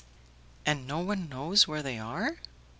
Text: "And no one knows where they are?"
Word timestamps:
"And 0.65 0.87
no 0.87 0.97
one 1.01 1.29
knows 1.29 1.67
where 1.67 1.83
they 1.83 1.99
are?" 1.99 2.37